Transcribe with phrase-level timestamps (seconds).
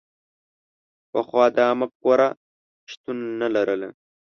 [1.11, 2.27] پخوا دا مفکوره
[2.91, 3.89] شتون نه لرله.